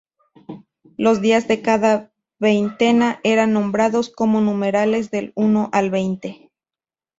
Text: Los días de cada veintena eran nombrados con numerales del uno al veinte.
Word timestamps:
Los 0.97 1.21
días 1.21 1.47
de 1.47 1.61
cada 1.61 2.11
veintena 2.39 3.19
eran 3.23 3.53
nombrados 3.53 4.09
con 4.09 4.31
numerales 4.31 5.11
del 5.11 5.31
uno 5.35 5.69
al 5.73 5.91
veinte. 5.91 6.49